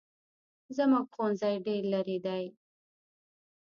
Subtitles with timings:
[0.75, 2.43] زموږ ښوونځی ډېر لري دی